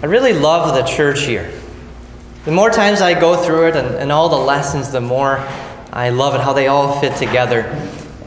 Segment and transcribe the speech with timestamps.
[0.00, 1.50] I really love the church year.
[2.44, 5.38] The more times I go through it and, and all the lessons, the more
[5.92, 7.64] I love it, how they all fit together.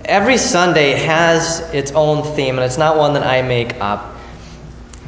[0.03, 4.17] Every Sunday has its own theme, and it's not one that I make up.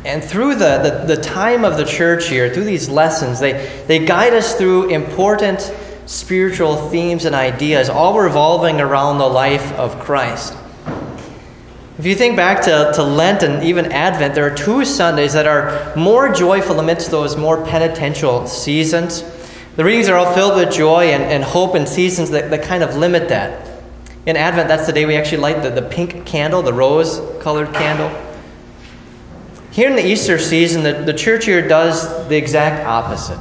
[0.05, 4.05] And through the, the, the time of the church year, through these lessons, they, they
[4.05, 5.73] guide us through important
[6.05, 10.55] spiritual themes and ideas, all revolving around the life of Christ.
[11.99, 15.45] If you think back to, to Lent and even Advent, there are two Sundays that
[15.45, 19.23] are more joyful amidst those more penitential seasons.
[19.75, 22.81] The readings are all filled with joy and, and hope in seasons that, that kind
[22.81, 23.69] of limit that.
[24.25, 27.71] In Advent, that's the day we actually light the, the pink candle, the rose colored
[27.73, 28.09] candle.
[29.69, 33.39] Here in the Easter season, the, the church year does the exact opposite.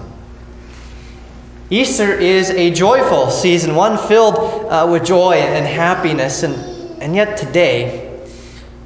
[1.70, 4.34] Easter is a joyful season, one filled
[4.70, 6.54] uh, with joy and happiness, and,
[7.02, 8.01] and yet today,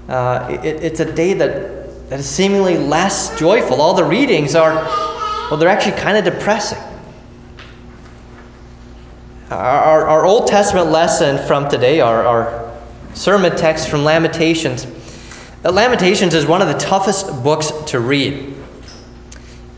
[0.09, 3.81] uh, it, it's a day that, that is seemingly less joyful.
[3.81, 4.75] All the readings are,
[5.51, 6.79] well, they're actually kind of depressing.
[9.51, 12.79] Our, our Old Testament lesson from today, our, our
[13.15, 14.87] sermon text from Lamentations,
[15.65, 18.55] uh, Lamentations is one of the toughest books to read.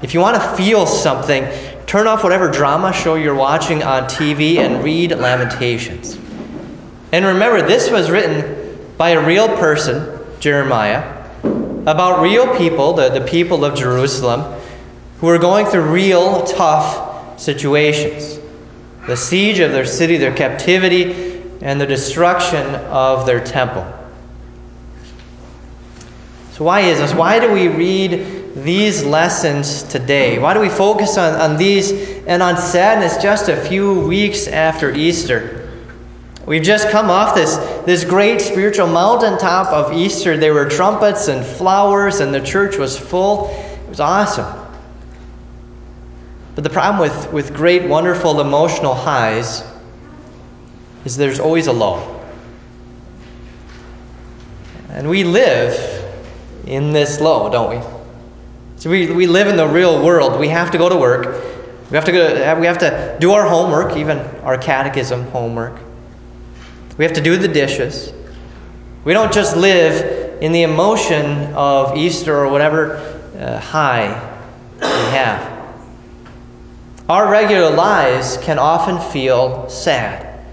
[0.02, 1.46] If you want to feel something,
[1.86, 6.18] turn off whatever drama show you're watching on TV and read Lamentations.
[7.12, 11.24] And remember, this was written by a real person, Jeremiah,
[11.86, 14.60] about real people, the, the people of Jerusalem,
[15.20, 18.38] who were going through real tough situations
[19.08, 23.90] the siege of their city, their captivity, and the destruction of their temple.
[26.52, 27.14] So, why is this?
[27.14, 30.38] Why do we read these lessons today?
[30.38, 31.90] Why do we focus on, on these
[32.26, 35.57] and on sadness just a few weeks after Easter?
[36.48, 40.38] We've just come off this, this great spiritual mountaintop of Easter.
[40.38, 43.50] There were trumpets and flowers, and the church was full.
[43.50, 44.46] It was awesome.
[46.54, 49.62] But the problem with, with great, wonderful emotional highs
[51.04, 52.18] is there's always a low.
[54.88, 55.76] And we live
[56.66, 57.86] in this low, don't we?
[58.76, 60.40] So we, we live in the real world.
[60.40, 61.44] We have to go to work.
[61.90, 65.78] We have to go, we have to do our homework, even our catechism homework.
[66.98, 68.12] We have to do the dishes.
[69.04, 72.96] We don't just live in the emotion of Easter or whatever
[73.38, 74.08] uh, high
[74.80, 75.58] we have.
[77.08, 80.44] Our regular lives can often feel sad.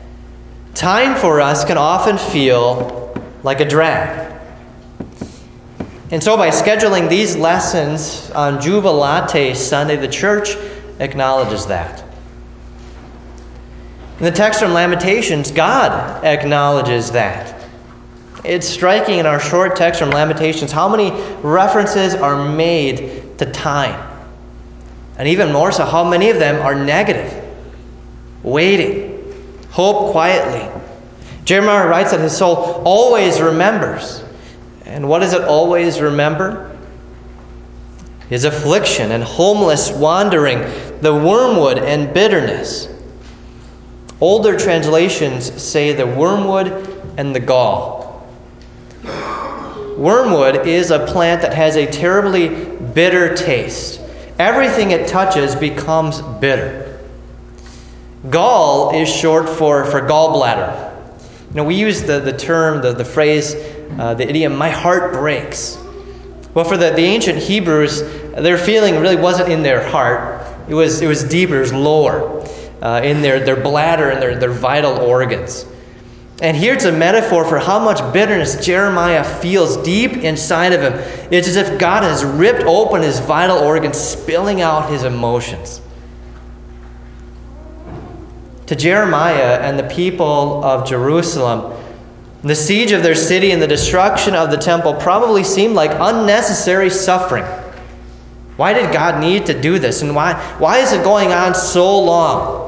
[0.76, 3.14] Time for us can often feel
[3.44, 4.34] like a drag.
[6.12, 10.56] And so, by scheduling these lessons on Jubilate Sunday, the church
[11.00, 12.05] acknowledges that.
[14.18, 17.68] In the text from Lamentations, God acknowledges that.
[18.46, 21.12] It's striking in our short text from Lamentations how many
[21.42, 24.10] references are made to time.
[25.18, 27.44] And even more so, how many of them are negative?
[28.44, 29.34] Waiting,
[29.72, 30.70] hope quietly.
[31.44, 34.24] Jeremiah writes that his soul always remembers.
[34.86, 36.78] And what does it always remember?
[38.30, 40.60] His affliction and homeless wandering,
[41.02, 42.95] the wormwood and bitterness.
[44.22, 46.68] Older translations say the wormwood
[47.18, 48.26] and the gall.
[49.98, 52.50] Wormwood is a plant that has a terribly
[52.94, 54.02] bitter taste.
[54.40, 57.00] Everything it touches becomes bitter.
[58.30, 60.94] Gall is short for, for gallbladder.
[61.50, 63.56] You know, we use the, the term, the, the phrase,
[63.98, 65.78] uh, the idiom, my heart breaks.
[66.54, 70.46] Well, for the, the ancient Hebrews, their feeling really wasn't in their heart.
[70.68, 72.35] It was, it was deeper, it was lower,
[72.82, 75.66] uh, in their, their bladder and their, their vital organs.
[76.42, 80.94] And here it's a metaphor for how much bitterness Jeremiah feels deep inside of him.
[81.32, 85.82] It's as if God has ripped open his vital organs, spilling out his emotions.
[88.66, 91.72] To Jeremiah and the people of Jerusalem,
[92.44, 96.90] the siege of their city and the destruction of the temple probably seemed like unnecessary
[96.90, 97.46] suffering.
[98.58, 100.02] Why did God need to do this?
[100.02, 102.65] And why, why is it going on so long?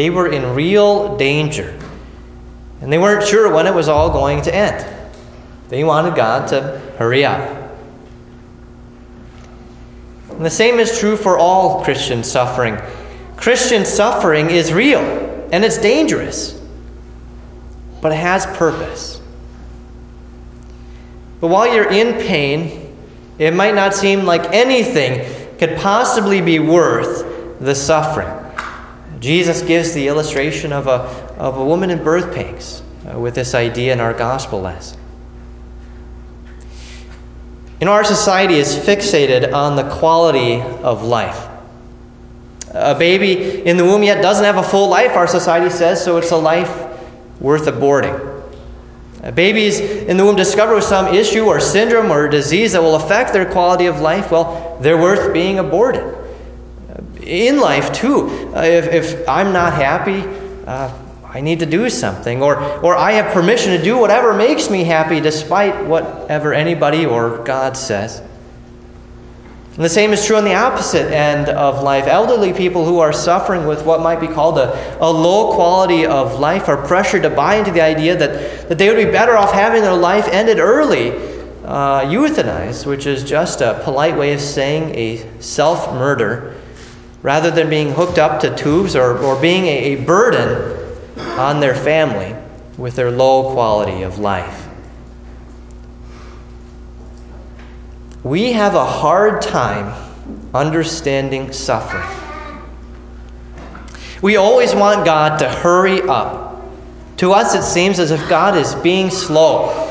[0.00, 1.78] They were in real danger.
[2.80, 4.86] And they weren't sure when it was all going to end.
[5.68, 7.70] They wanted God to hurry up.
[10.30, 12.78] And the same is true for all Christian suffering.
[13.36, 15.02] Christian suffering is real
[15.52, 16.58] and it's dangerous,
[18.00, 19.20] but it has purpose.
[21.42, 22.96] But while you're in pain,
[23.38, 28.39] it might not seem like anything could possibly be worth the suffering.
[29.20, 31.00] Jesus gives the illustration of a,
[31.38, 34.98] of a woman in birth pangs uh, with this idea in our gospel lesson.
[37.80, 41.48] You know, our society is fixated on the quality of life.
[42.72, 46.16] A baby in the womb yet doesn't have a full life, our society says, so
[46.16, 46.70] it's a life
[47.40, 48.28] worth aborting.
[49.34, 53.50] Babies in the womb discover some issue or syndrome or disease that will affect their
[53.50, 56.19] quality of life, well, they're worth being aborted.
[57.30, 60.22] In life, too, uh, if, if I'm not happy,
[60.66, 60.92] uh,
[61.24, 64.82] I need to do something, or, or I have permission to do whatever makes me
[64.82, 68.20] happy despite whatever anybody or God says.
[69.76, 72.08] And the same is true on the opposite end of life.
[72.08, 76.40] Elderly people who are suffering with what might be called a, a low quality of
[76.40, 79.52] life are pressured to buy into the idea that, that they would be better off
[79.52, 81.12] having their life ended early,
[81.64, 86.59] uh, euthanized, which is just a polite way of saying a self murder,
[87.22, 90.76] rather than being hooked up to tubes or, or being a, a burden
[91.38, 92.34] on their family
[92.78, 94.68] with their low quality of life.
[98.22, 99.94] We have a hard time
[100.54, 102.08] understanding suffering.
[104.22, 106.62] We always want God to hurry up.
[107.18, 109.86] To us, it seems as if God is being slow.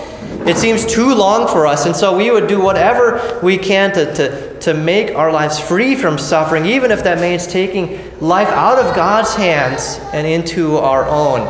[0.46, 4.14] It seems too long for us, and so we would do whatever we can to,
[4.16, 8.78] to, to make our lives free from suffering, even if that means taking life out
[8.78, 11.46] of God's hands and into our own.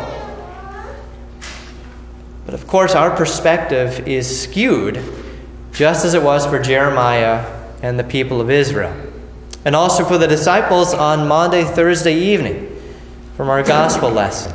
[2.45, 5.03] But of course, our perspective is skewed,
[5.71, 7.45] just as it was for Jeremiah
[7.83, 8.93] and the people of Israel,
[9.65, 12.75] and also for the disciples on Maundy Thursday evening
[13.35, 14.53] from our gospel lesson.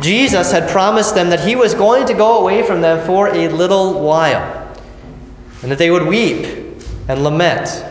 [0.00, 3.48] Jesus had promised them that he was going to go away from them for a
[3.48, 4.74] little while,
[5.62, 6.59] and that they would weep
[7.08, 7.84] and lament.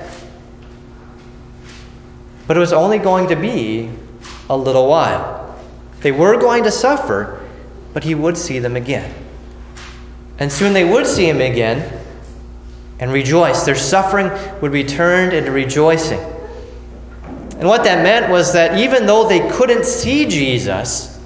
[2.47, 3.91] But it was only going to be
[4.49, 5.59] a little while.
[6.01, 7.47] They were going to suffer,
[7.93, 9.13] but he would see them again.
[10.39, 12.01] And soon they would see him again
[12.99, 13.63] and rejoice.
[13.63, 16.19] Their suffering would be turned into rejoicing.
[17.59, 21.19] And what that meant was that even though they couldn't see Jesus,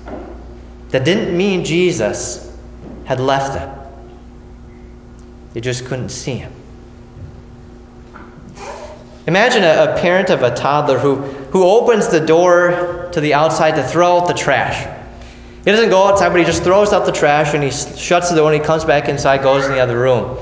[0.89, 2.57] that didn't mean Jesus
[3.05, 3.79] had left them.
[5.53, 6.51] They just couldn't see him.
[9.25, 13.75] Imagine a, a, parent of a toddler who, who opens the door to the outside
[13.75, 14.85] to throw out the trash.
[15.63, 18.35] He doesn't go outside, but he just throws out the trash and he shuts the
[18.35, 20.37] door and he comes back inside, goes in the other room.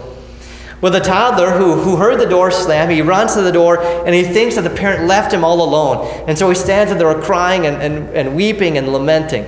[0.82, 4.16] With a toddler who, who heard the door slam, he runs to the door and
[4.16, 6.26] he thinks that the parent left him all alone.
[6.28, 9.46] And so he stands there crying and, and, and weeping and lamenting.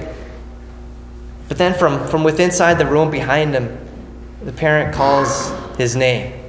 [1.47, 3.79] But then from, from within inside the room behind him,
[4.43, 6.42] the parent calls his name.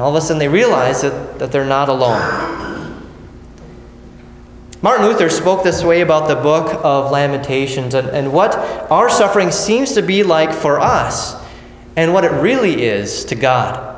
[0.00, 3.04] And all of a sudden they realize that, that they're not alone.
[4.80, 8.56] Martin Luther spoke this way about the book of Lamentations and, and what
[8.90, 11.36] our suffering seems to be like for us
[11.96, 13.88] and what it really is to God.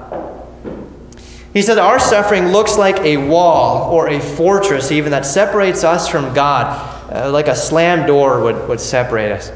[1.53, 6.09] He said, Our suffering looks like a wall or a fortress, even that separates us
[6.09, 9.53] from God uh, like a slammed door would, would separate us.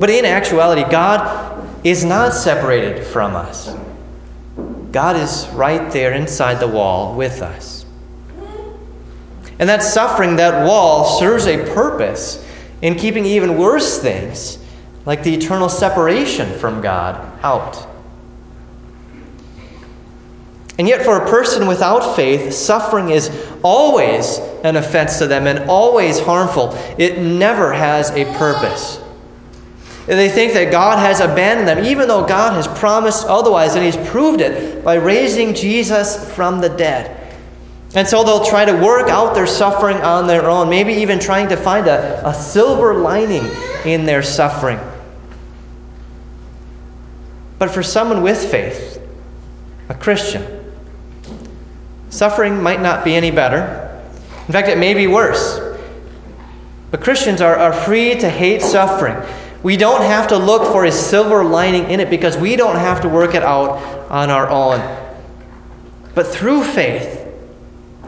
[0.00, 3.72] But in actuality, God is not separated from us.
[4.92, 7.86] God is right there inside the wall with us.
[9.58, 12.46] And that suffering, that wall, serves a purpose
[12.82, 14.58] in keeping even worse things,
[15.06, 17.88] like the eternal separation from God, out.
[20.78, 23.30] And yet, for a person without faith, suffering is
[23.62, 26.72] always an offense to them and always harmful.
[26.98, 29.01] It never has a purpose.
[30.08, 33.84] And they think that God has abandoned them, even though God has promised otherwise, and
[33.84, 37.18] He's proved it by raising Jesus from the dead.
[37.94, 41.48] And so they'll try to work out their suffering on their own, maybe even trying
[41.50, 43.48] to find a, a silver lining
[43.84, 44.80] in their suffering.
[47.58, 49.00] But for someone with faith,
[49.88, 50.62] a Christian,
[52.12, 53.88] Suffering might not be any better.
[54.46, 55.58] In fact, it may be worse.
[56.90, 59.16] But Christians are, are free to hate suffering.
[59.62, 63.00] We don't have to look for a silver lining in it because we don't have
[63.02, 63.78] to work it out
[64.10, 64.80] on our own.
[66.14, 67.26] But through faith,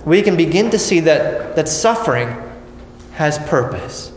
[0.04, 2.37] we can begin to see that, that suffering
[3.12, 4.12] has purpose.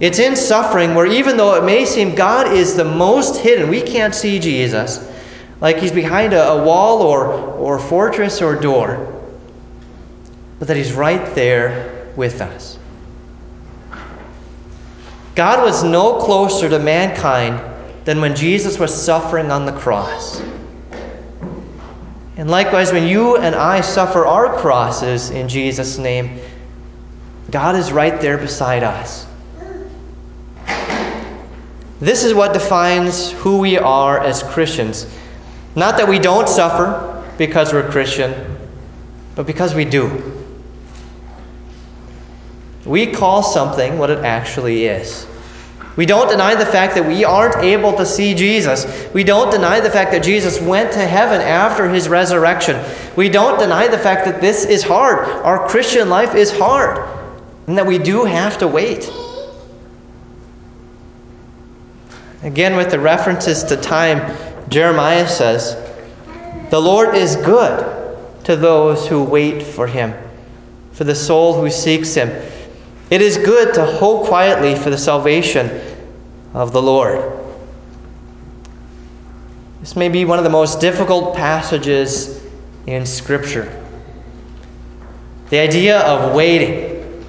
[0.00, 3.80] It's in suffering where, even though it may seem God is the most hidden, we
[3.80, 5.10] can't see Jesus
[5.60, 9.22] like he's behind a, a wall or, or fortress or door,
[10.58, 12.78] but that he's right there with us.
[15.34, 17.60] God was no closer to mankind
[18.04, 20.40] than when Jesus was suffering on the cross.
[22.36, 26.38] And likewise, when you and I suffer our crosses in Jesus' name,
[27.50, 29.26] God is right there beside us.
[32.00, 35.06] This is what defines who we are as Christians.
[35.76, 38.58] Not that we don't suffer because we're Christian,
[39.36, 40.33] but because we do.
[42.84, 45.26] We call something what it actually is.
[45.96, 49.08] We don't deny the fact that we aren't able to see Jesus.
[49.14, 52.82] We don't deny the fact that Jesus went to heaven after his resurrection.
[53.14, 55.20] We don't deny the fact that this is hard.
[55.44, 57.08] Our Christian life is hard,
[57.68, 59.10] and that we do have to wait.
[62.42, 64.36] Again, with the references to time,
[64.68, 65.76] Jeremiah says,
[66.70, 70.12] The Lord is good to those who wait for him,
[70.92, 72.30] for the soul who seeks him.
[73.10, 75.80] It is good to hope quietly for the salvation
[76.54, 77.32] of the Lord.
[79.80, 82.42] This may be one of the most difficult passages
[82.86, 83.84] in Scripture.
[85.50, 87.24] The idea of waiting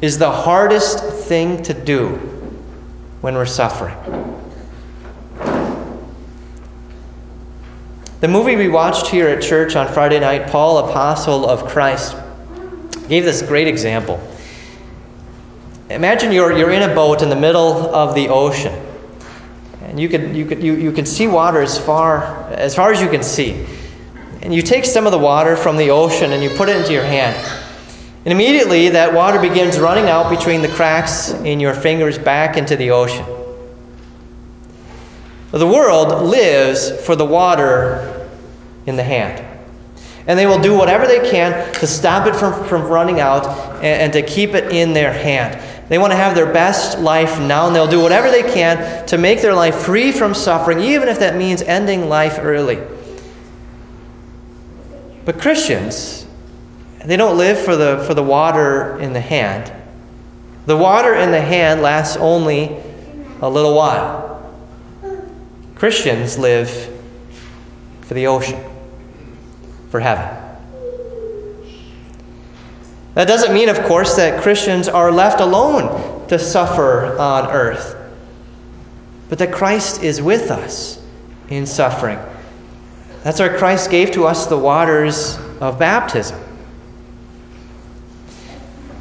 [0.00, 2.08] is the hardest thing to do
[3.20, 3.96] when we're suffering.
[8.20, 12.16] The movie we watched here at church on Friday night, Paul, Apostle of Christ,
[13.08, 14.18] gave this great example.
[15.90, 18.72] Imagine you're, you're in a boat in the middle of the ocean.
[19.82, 23.02] And you can, you, can, you, you can see water as far, as far as
[23.02, 23.66] you can see.
[24.42, 26.92] And you take some of the water from the ocean and you put it into
[26.92, 27.36] your hand.
[28.24, 32.76] And immediately that water begins running out between the cracks in your fingers back into
[32.76, 33.26] the ocean.
[35.50, 38.28] The world lives for the water
[38.86, 39.44] in the hand.
[40.28, 43.44] And they will do whatever they can to stop it from, from running out
[43.78, 45.60] and, and to keep it in their hand.
[45.90, 49.18] They want to have their best life now, and they'll do whatever they can to
[49.18, 52.78] make their life free from suffering, even if that means ending life early.
[55.24, 56.26] But Christians,
[57.04, 59.72] they don't live for the, for the water in the hand.
[60.66, 62.76] The water in the hand lasts only
[63.40, 64.54] a little while.
[65.74, 66.70] Christians live
[68.02, 68.62] for the ocean,
[69.90, 70.39] for heaven.
[73.14, 77.96] That doesn't mean, of course, that Christians are left alone to suffer on earth,
[79.28, 81.02] but that Christ is with us
[81.48, 82.18] in suffering.
[83.24, 86.40] That's why Christ gave to us the waters of baptism.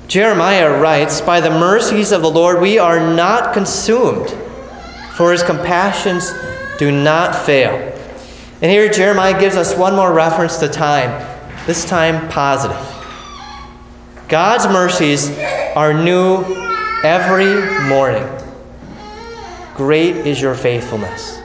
[0.07, 4.35] Jeremiah writes, By the mercies of the Lord we are not consumed,
[5.13, 6.33] for his compassions
[6.79, 7.75] do not fail.
[8.61, 11.11] And here Jeremiah gives us one more reference to time,
[11.67, 12.98] this time positive.
[14.29, 15.31] God's mercies
[15.75, 16.43] are new
[17.03, 18.27] every morning.
[19.73, 21.41] Great is your faithfulness.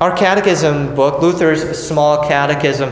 [0.00, 2.90] Our catechism book, Luther's Small Catechism,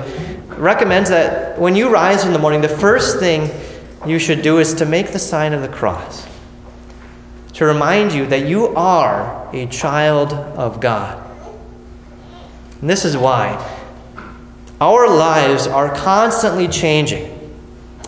[0.59, 3.51] recommends that when you rise in the morning, the first thing
[4.07, 6.29] you should do is to make the sign of the cross
[7.55, 11.19] to remind you that you are a child of God.
[12.83, 13.72] And this is why
[14.83, 17.39] our lives are constantly changing,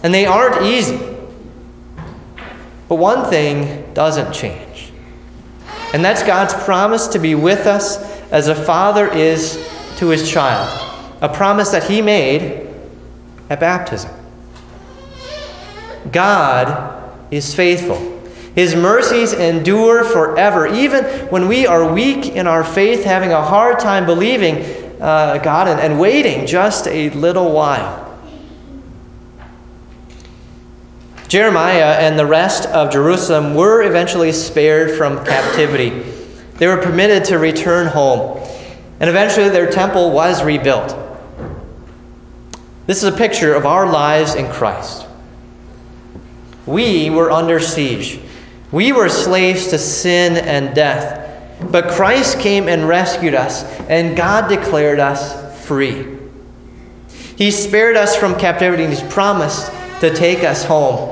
[0.02, 0.98] and they aren't easy.
[2.88, 4.90] But one thing doesn't change,
[5.92, 7.98] and that's God's promise to be with us
[8.32, 9.54] as a father is
[9.98, 10.68] to his child,
[11.22, 12.68] a promise that he made
[13.50, 14.10] at baptism.
[16.10, 18.00] God is faithful.
[18.56, 20.66] His mercies endure forever.
[20.66, 25.68] Even when we are weak in our faith, having a hard time believing uh, God
[25.68, 28.00] and, and waiting just a little while.
[31.28, 35.90] Jeremiah and the rest of Jerusalem were eventually spared from captivity.
[36.56, 38.38] They were permitted to return home,
[39.00, 40.96] and eventually their temple was rebuilt.
[42.86, 45.06] This is a picture of our lives in Christ.
[46.66, 48.20] We were under siege.
[48.72, 51.23] We were slaves to sin and death,
[51.60, 56.18] but Christ came and rescued us, and God declared us free.
[57.36, 59.70] He spared us from captivity, and He's promised
[60.00, 61.10] to take us home.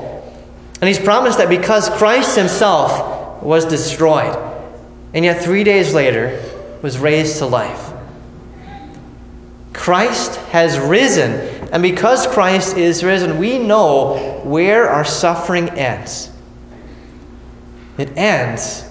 [0.81, 4.35] And He's promised that because Christ Himself was destroyed,
[5.13, 6.41] and yet three days later
[6.81, 7.91] was raised to life.
[9.73, 11.31] Christ has risen,
[11.71, 16.29] and because Christ is risen, we know where our suffering ends.
[17.97, 18.89] It ends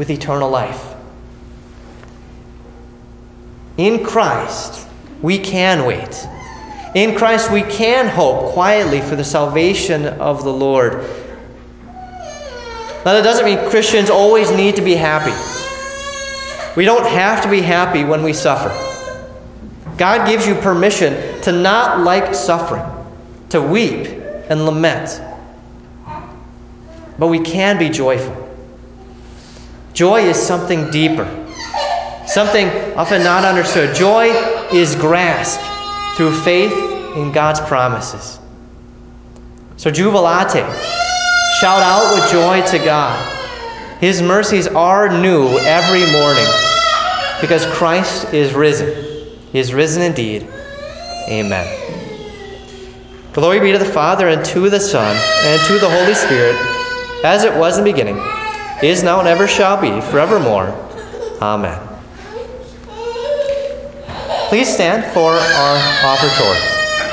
[0.00, 0.94] with eternal life.
[3.76, 4.88] In Christ,
[5.20, 6.26] we can wait.
[6.94, 11.02] In Christ, we can hope quietly for the salvation of the Lord.
[13.04, 15.36] Now, that doesn't mean Christians always need to be happy.
[16.76, 18.70] We don't have to be happy when we suffer.
[19.98, 22.86] God gives you permission to not like suffering,
[23.50, 24.06] to weep
[24.48, 25.20] and lament
[27.20, 28.39] but we can be joyful.
[29.92, 31.26] Joy is something deeper,
[32.26, 33.94] something often not understood.
[33.94, 34.30] Joy
[34.72, 35.64] is grasped
[36.16, 36.72] through faith
[37.16, 38.38] in God's promises.
[39.76, 40.64] So, jubilate.
[41.60, 43.98] Shout out with joy to God.
[44.00, 46.46] His mercies are new every morning
[47.40, 48.88] because Christ is risen.
[49.52, 50.46] He is risen indeed.
[51.28, 51.66] Amen.
[53.32, 56.56] Glory be to the Father, and to the Son, and to the Holy Spirit,
[57.24, 58.16] as it was in the beginning,
[58.82, 60.68] is now, and ever shall be, forevermore.
[61.40, 61.80] Amen.
[64.48, 66.69] Please stand for our offertory.